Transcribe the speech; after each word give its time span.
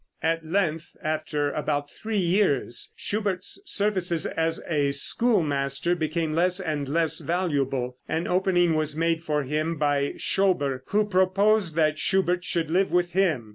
At 0.23 0.43
length, 0.43 0.97
after 1.03 1.51
about 1.51 1.91
three 1.91 2.17
years, 2.17 2.91
Schubert's 2.95 3.61
services 3.67 4.25
as 4.25 4.59
a 4.67 4.89
schoolmaster 4.89 5.93
becoming 5.93 6.33
less 6.33 6.59
and 6.59 6.89
less 6.89 7.19
valuable, 7.19 7.97
an 8.07 8.25
opening 8.25 8.73
was 8.73 8.95
made 8.97 9.23
for 9.23 9.43
him 9.43 9.77
by 9.77 10.13
Schober, 10.17 10.81
who 10.87 11.05
proposed 11.07 11.75
that 11.75 11.99
Schubert 11.99 12.43
should 12.43 12.71
live 12.71 12.89
with 12.89 13.11
him. 13.13 13.49